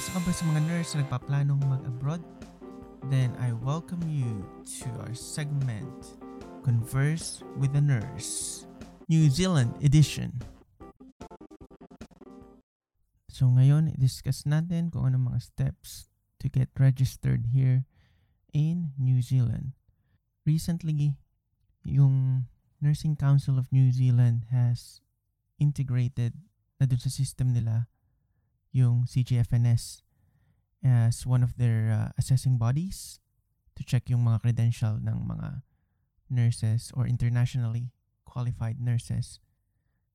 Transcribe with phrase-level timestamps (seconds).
[0.00, 2.24] Isa ka ba sa mga nurse na nagpaplanong mag-abroad?
[3.12, 4.48] Then I welcome you
[4.80, 6.16] to our segment,
[6.64, 8.64] Converse with a Nurse,
[9.12, 10.40] New Zealand edition.
[13.28, 16.08] So ngayon, i-discuss natin kung anong mga steps
[16.40, 17.84] to get registered here
[18.56, 19.76] in New Zealand.
[20.48, 21.20] Recently,
[21.84, 22.48] yung
[22.80, 25.04] Nursing Council of New Zealand has
[25.60, 26.40] integrated
[26.80, 27.89] na dun sa system nila
[28.72, 30.02] yung CGFNS
[30.80, 33.20] as one of their uh, assessing bodies
[33.76, 35.62] to check yung mga credential ng mga
[36.30, 37.92] nurses or internationally
[38.24, 39.40] qualified nurses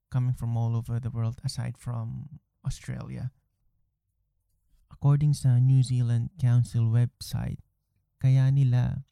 [0.09, 3.31] coming from all over the world aside from Australia.
[4.89, 7.59] According sa New Zealand Council website,
[8.23, 9.03] kaya nila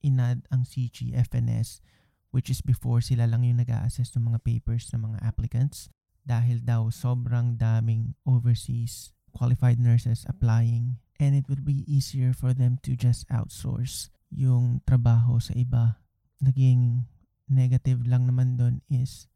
[0.00, 1.84] inad ang CGFNS
[2.30, 5.90] which is before sila lang yung nag assess ng mga papers ng mga applicants
[6.24, 12.80] dahil daw sobrang daming overseas qualified nurses applying and it would be easier for them
[12.82, 16.00] to just outsource yung trabaho sa iba.
[16.40, 17.06] Naging
[17.50, 19.28] negative lang naman doon is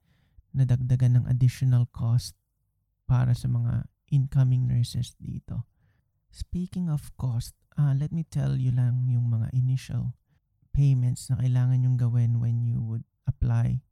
[0.55, 2.39] nadagdagan ng additional cost
[3.05, 5.67] para sa mga incoming nurses dito.
[6.31, 10.15] Speaking of cost, uh, let me tell you lang yung mga initial
[10.75, 13.83] payments na kailangan yung gawin when you would apply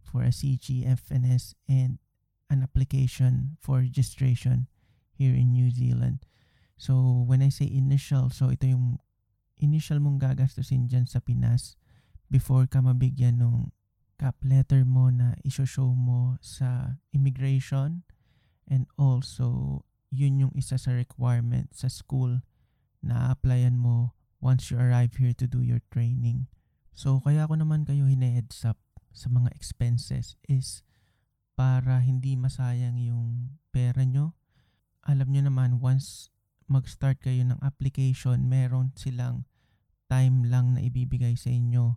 [0.00, 2.00] for a CGFNS and
[2.48, 4.66] an application for registration
[5.12, 6.24] here in New Zealand.
[6.78, 9.02] So, when I say initial, so ito yung
[9.58, 11.74] initial mong gagastusin dyan sa Pinas
[12.30, 13.74] before ka mabigyan ng
[14.18, 18.02] cap letter mo na isoshow mo sa immigration
[18.66, 22.42] and also yun yung isa sa requirement sa school
[23.02, 26.46] na applyan mo once you arrive here to do your training.
[26.94, 28.78] So, kaya ko naman kayo hine-heads up
[29.14, 30.82] sa mga expenses is
[31.58, 34.38] para hindi masayang yung pera nyo
[35.08, 36.28] alam nyo naman, once
[36.68, 39.48] mag-start kayo ng application, meron silang
[40.04, 41.96] time lang na ibibigay sa inyo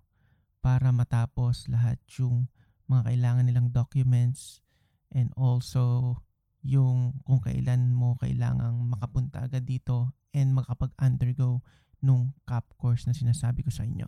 [0.63, 2.47] para matapos lahat yung
[2.87, 4.63] mga kailangan nilang documents
[5.11, 6.15] and also
[6.63, 11.59] yung kung kailan mo kailangang makapunta agad dito and makapag-undergo
[11.99, 14.07] nung CAP course na sinasabi ko sa inyo.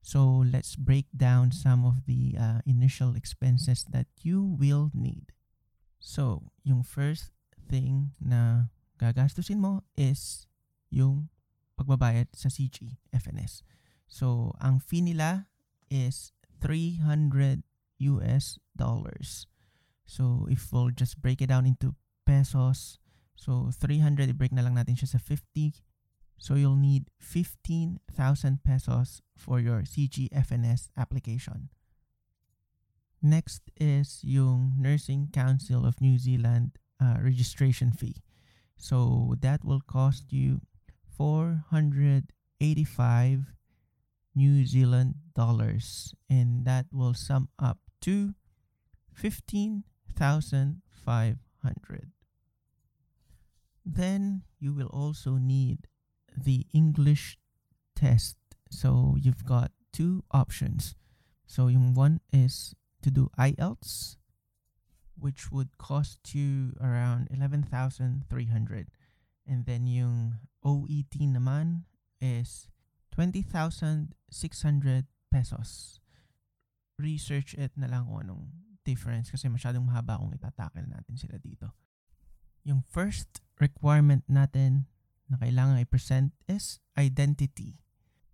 [0.00, 5.32] So let's break down some of the uh, initial expenses that you will need.
[5.98, 7.34] So, yung first
[7.68, 10.46] thing na gagastusin mo is
[10.88, 11.28] yung
[11.74, 13.66] pagbabayad sa CG FNS.
[14.06, 15.50] So, ang fee nila
[15.90, 16.32] is
[16.62, 17.62] 300
[18.14, 19.46] US dollars.
[20.08, 21.94] So, if we'll just break it down into
[22.24, 22.98] pesos,
[23.36, 25.76] so 300, i-break na lang natin siya sa 50.
[26.38, 31.68] So, you'll need 15,000 pesos for your CGFNS application.
[33.20, 38.22] Next is yung Nursing Council of New Zealand uh, registration fee.
[38.78, 40.60] So that will cost you
[41.16, 43.40] 485
[44.36, 48.36] New Zealand dollars and that will sum up to
[49.14, 52.12] 15,500.
[53.84, 55.88] Then you will also need
[56.44, 57.38] the English
[57.96, 58.36] test.
[58.70, 60.94] So you've got two options.
[61.46, 64.18] So yung one is to do IELTS
[65.20, 68.86] which would cost you around 11,300.
[69.46, 71.84] And then yung OET naman
[72.20, 72.68] is
[73.14, 74.14] 20,600
[75.30, 76.00] pesos.
[76.98, 78.44] Research it na lang kung anong
[78.86, 81.74] difference kasi masyadong mahaba kung itatakil natin sila dito.
[82.62, 84.86] Yung first requirement natin
[85.28, 87.80] na kailangan i-present is identity.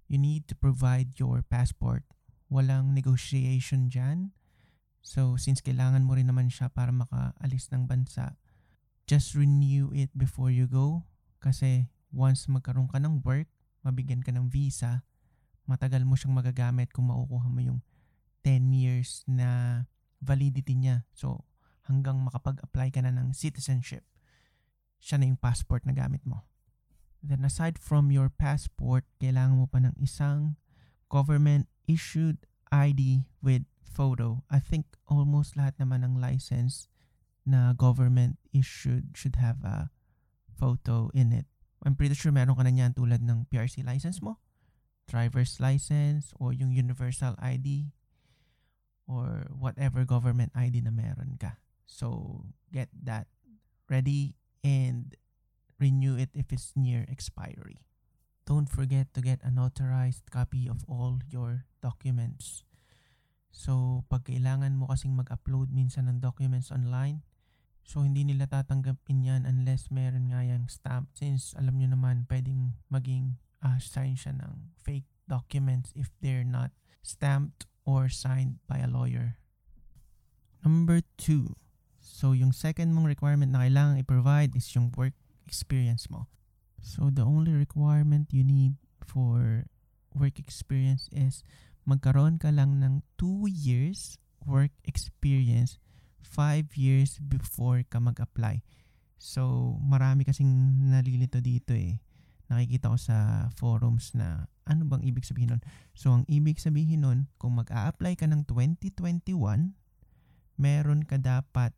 [0.07, 2.07] You need to provide your passport.
[2.49, 4.35] Walang negotiation dyan
[5.05, 8.41] So, since kailangan mo rin naman siya para makaalis ng bansa,
[9.05, 11.05] just renew it before you go.
[11.45, 13.45] Kasi once magkaroon ka ng work,
[13.85, 15.05] mabigyan ka ng visa,
[15.69, 17.81] matagal mo siyang magagamit kung makukuha mo yung
[18.49, 19.85] 10 years na
[20.25, 21.05] validity niya.
[21.13, 21.45] So,
[21.85, 24.09] hanggang makapag-apply ka na ng citizenship,
[25.05, 26.49] siya na yung passport na gamit mo.
[27.25, 30.61] Then aside from your passport, kailangan mo pa ng isang
[31.09, 34.45] government issued ID with photo.
[34.53, 36.93] I think almost lahat naman ng license
[37.49, 39.89] na government issued should have a
[40.53, 41.49] photo in it.
[41.81, 44.41] I'm pretty sure meron ka na niyan tulad ng PRC license mo,
[45.09, 47.93] driver's license, or yung universal ID,
[49.09, 51.61] or whatever government ID na meron ka.
[51.85, 52.41] So,
[52.73, 53.29] get that
[53.89, 55.13] ready and
[55.85, 57.85] renew it if it's near expiry.
[58.49, 62.65] Don't forget to get a notarized copy of all your documents.
[63.53, 67.21] So, pag kailangan mo kasing mag-upload minsan ng documents online,
[67.85, 71.13] So, hindi nila tatanggapin yan unless meron nga yung stamp.
[71.13, 76.73] Since alam nyo naman, pwedeng maging uh, sign siya ng fake documents if they're not
[77.05, 79.37] stamped or signed by a lawyer.
[80.65, 81.61] Number two.
[82.01, 85.13] So, yung second mong requirement na kailangan i-provide is yung work
[85.45, 86.27] experience mo.
[86.85, 89.65] So, the only requirement you need for
[90.13, 91.45] work experience is
[91.85, 95.81] magkaroon ka lang ng 2 years work experience
[96.25, 98.65] 5 years before ka mag-apply.
[99.21, 100.49] So, marami kasing
[100.93, 102.01] nalilito dito eh.
[102.49, 105.63] Nakikita ko sa forums na ano bang ibig sabihin nun?
[105.97, 109.33] So, ang ibig sabihin nun, kung mag-a-apply ka ng 2021,
[110.57, 111.73] meron ka dapat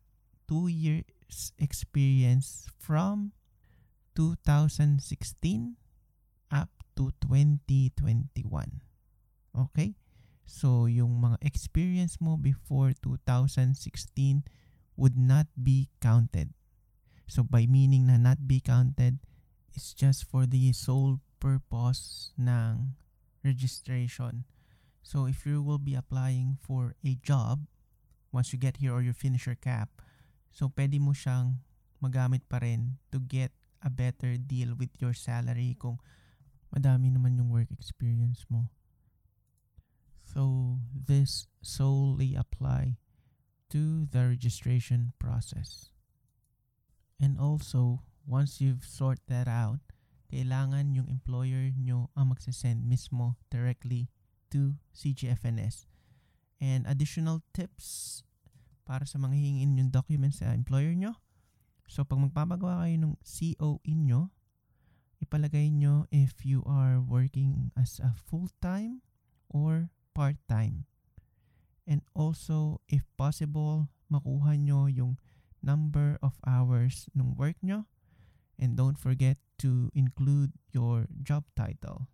[0.47, 3.35] 2 years experience from
[4.17, 5.77] 2016
[6.49, 8.81] up to 2021.
[9.53, 9.93] Okay?
[10.49, 13.77] So, yung mga experience mo before 2016
[14.97, 16.57] would not be counted.
[17.29, 19.21] So, by meaning na not be counted,
[19.77, 22.97] it's just for the sole purpose ng
[23.45, 24.49] registration.
[25.05, 27.69] So, if you will be applying for a job,
[28.33, 30.01] once you get here or you finish your cap,
[30.49, 31.61] so pwede mo siyang
[32.01, 35.99] magamit pa rin to get a better deal with your salary kung
[36.73, 38.69] madami naman yung work experience mo.
[40.27, 42.99] So this solely apply
[43.71, 45.91] to the registration process.
[47.19, 49.79] And also, once you've sort that out,
[50.29, 54.11] kailangan yung employer nyo ang magsasend mismo directly
[54.51, 55.87] to CGFNS.
[56.59, 58.21] And additional tips
[58.83, 61.15] para sa mga hingin yung documents sa employer nyo.
[61.87, 64.27] So pag magpapagawa kayo ng CO inyo,
[65.23, 69.01] ipalagay nyo if you are working as a full-time
[69.47, 70.85] or part-time.
[71.87, 75.15] And also, if possible, makuha nyo yung
[75.63, 77.87] number of hours ng work nyo.
[78.59, 82.11] And don't forget to include your job title.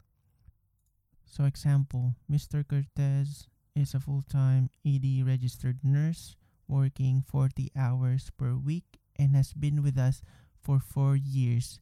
[1.25, 2.61] So example, Mr.
[2.61, 6.37] Cortez is a full-time ED registered nurse
[6.69, 10.21] working 40 hours per week and has been with us
[10.60, 11.80] for 4 years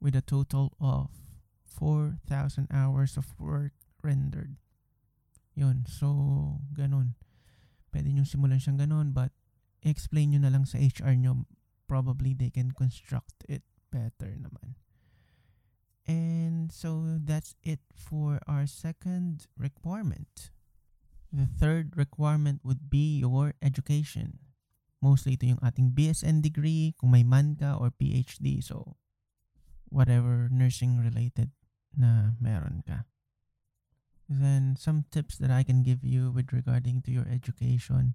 [0.00, 1.10] with a total of
[1.64, 3.72] 4,000 hours of work
[4.02, 4.56] rendered.
[5.54, 5.86] Yun.
[5.86, 7.18] So, ganun.
[7.90, 9.32] Pwede nyo simulan siyang ganun but
[9.82, 11.46] explain nyo na lang sa HR nyo.
[11.88, 14.76] Probably they can construct it better naman.
[16.08, 20.50] And so that's it for our second requirement.
[21.28, 24.40] The third requirement would be your education.
[24.98, 28.58] Mostly ito yung ating BSN degree, kung may man ka or PhD.
[28.58, 28.98] So,
[29.88, 31.50] whatever nursing related
[31.96, 33.08] na meron ka.
[34.28, 38.12] Then some tips that I can give you with regarding to your education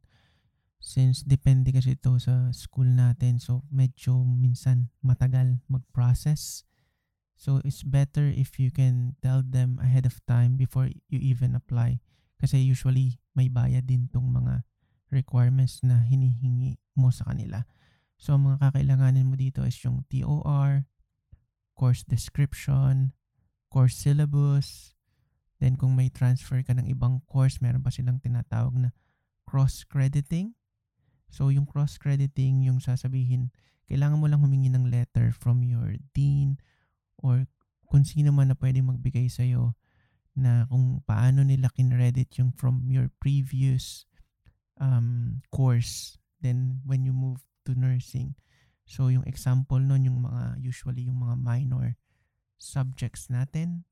[0.84, 6.68] since depende kasi ito sa school natin so medyo minsan matagal mag-process.
[7.34, 12.04] So it's better if you can tell them ahead of time before you even apply
[12.38, 14.68] kasi usually may bayad din tong mga
[15.14, 17.70] requirements na hinihingi mo sa kanila.
[18.18, 20.90] So ang mga kakailanganin mo dito is yung TOR,
[21.78, 23.14] course description,
[23.70, 24.94] course syllabus,
[25.64, 28.92] Then kung may transfer ka ng ibang course, meron pa silang tinatawag na
[29.48, 30.60] cross-crediting.
[31.32, 33.48] So yung cross-crediting, yung sasabihin,
[33.88, 36.60] kailangan mo lang humingi ng letter from your dean
[37.16, 37.48] or
[37.88, 39.72] kung sino man na pwedeng magbigay sa'yo
[40.36, 44.04] na kung paano nila kinredit yung from your previous
[44.80, 48.36] um, course then when you move to nursing.
[48.84, 51.96] So yung example nun, yung mga usually yung mga minor
[52.60, 53.88] subjects natin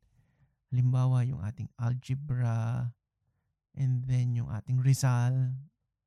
[0.71, 2.87] Halimbawa, yung ating algebra,
[3.75, 5.51] and then yung ating Rizal.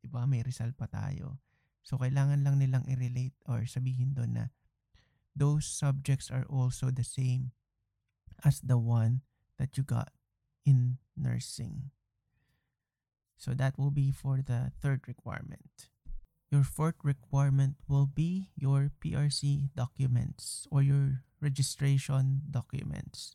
[0.01, 0.25] Diba?
[0.25, 1.37] May Rizal pa tayo.
[1.85, 4.45] So, kailangan lang nilang i-relate or sabihin doon na
[5.37, 7.53] those subjects are also the same
[8.41, 9.21] as the one
[9.61, 10.17] that you got
[10.65, 11.93] in nursing.
[13.37, 15.91] So that will be for the third requirement.
[16.55, 23.35] Your fourth requirement will be your PRC documents or your registration documents.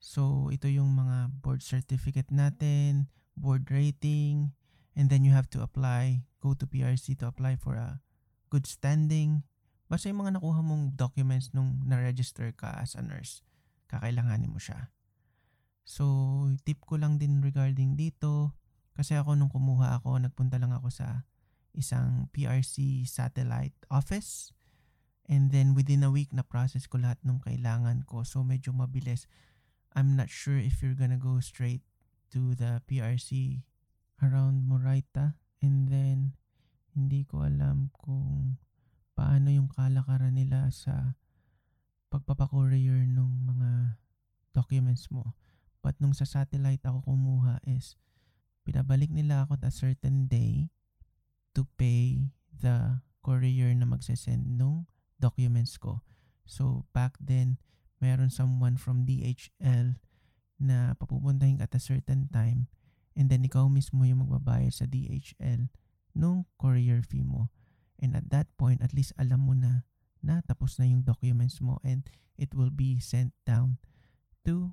[0.00, 4.56] So, ito yung mga board certificate natin, board rating,
[4.96, 8.00] and then you have to apply, go to PRC to apply for a
[8.48, 9.44] good standing.
[9.92, 13.44] Basta yung mga nakuha mong documents nung na-register ka as a nurse,
[13.92, 14.88] kakailanganin mo siya.
[15.84, 16.06] So,
[16.64, 18.29] tip ko lang din regarding dito,
[19.00, 21.24] kasi ako nung kumuha ako, nagpunta lang ako sa
[21.72, 24.52] isang PRC satellite office.
[25.24, 28.28] And then within a week na process ko lahat ng kailangan ko.
[28.28, 29.24] So medyo mabilis.
[29.96, 31.80] I'm not sure if you're gonna go straight
[32.36, 33.64] to the PRC
[34.20, 36.36] around Moraita and then
[36.92, 38.60] hindi ko alam kung
[39.16, 41.16] paano yung kalakaran nila sa
[42.12, 43.96] pagpapakourier ng mga
[44.52, 45.32] documents mo.
[45.80, 47.96] But nung sa satellite ako kumuha is
[48.70, 50.70] pinabalik nila ako at a certain day
[51.58, 54.86] to pay the courier na magsesend nung
[55.18, 56.06] documents ko.
[56.46, 57.58] So back then,
[57.98, 59.98] meron someone from DHL
[60.62, 62.70] na papupuntahin at a certain time
[63.18, 65.66] and then ikaw mismo yung magbabayad sa DHL
[66.14, 67.50] nung courier fee mo.
[67.98, 69.82] And at that point, at least alam mo na
[70.22, 72.06] na tapos na yung documents mo and
[72.38, 73.82] it will be sent down
[74.46, 74.72] to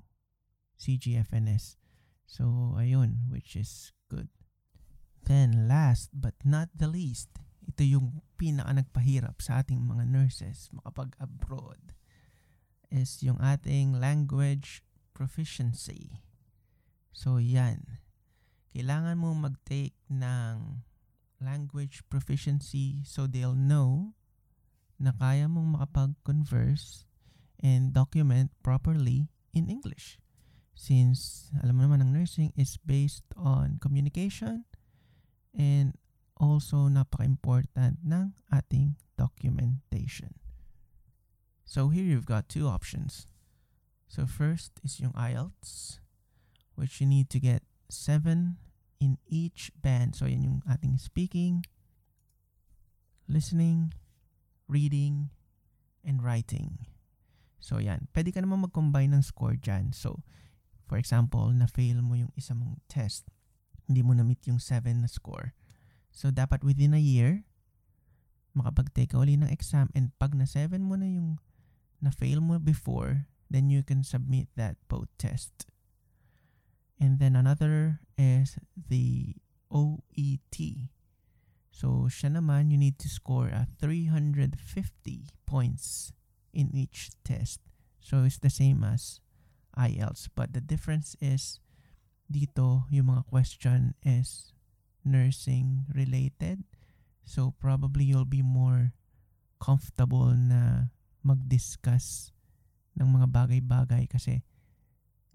[0.78, 1.80] CGFNS.
[2.28, 4.28] So, ayun, which is good.
[5.24, 7.32] Then, last but not the least,
[7.64, 11.96] ito yung pinaka nagpahirap sa ating mga nurses makapag-abroad
[12.92, 14.84] is yung ating language
[15.16, 16.20] proficiency.
[17.16, 18.00] So, yan.
[18.76, 20.84] Kailangan mo mag-take ng
[21.40, 24.12] language proficiency so they'll know
[25.00, 27.08] na kaya mong makapag-converse
[27.64, 30.20] and document properly in English.
[30.78, 34.62] Since, alam mo naman, ang nursing is based on communication
[35.50, 35.98] and
[36.38, 40.38] also napaka-important ng ating documentation.
[41.66, 43.26] So here you've got two options.
[44.06, 45.98] So first is yung IELTS,
[46.78, 48.56] which you need to get 7
[49.02, 50.14] in each band.
[50.14, 51.66] So yan yung ating speaking,
[53.26, 53.98] listening,
[54.70, 55.34] reading,
[56.06, 56.86] and writing.
[57.58, 59.90] So yan, pwede ka naman mag-combine ng score dyan.
[59.90, 60.22] So,
[60.88, 63.28] for example, na-fail mo yung isa mong test,
[63.84, 65.52] hindi mo na-meet yung 7 na score.
[66.08, 67.44] So, dapat within a year,
[68.56, 71.36] makapag-take ka uli ng exam and pag na-7 mo na yung
[72.00, 75.68] na-fail mo before, then you can submit that both test.
[76.96, 79.36] And then another is the
[79.70, 80.56] OET.
[81.70, 84.56] So, siya naman, you need to score a 350
[85.46, 86.10] points
[86.50, 87.60] in each test.
[88.02, 89.20] So, it's the same as
[89.78, 90.26] IELTS.
[90.34, 91.62] But the difference is,
[92.26, 94.52] dito, yung mga question is
[95.06, 96.66] nursing related.
[97.22, 98.92] So, probably you'll be more
[99.62, 100.90] comfortable na
[101.22, 102.34] mag-discuss
[102.98, 104.42] ng mga bagay-bagay kasi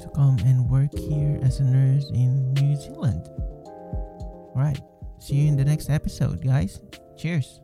[0.00, 3.28] to come and work here as a nurse in New Zealand.
[3.64, 4.80] All right,
[5.18, 6.80] see you in the next episode, guys.
[7.16, 7.60] Cheers.